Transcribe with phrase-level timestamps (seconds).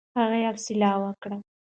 [0.17, 1.31] هغه اسویلی وکړ.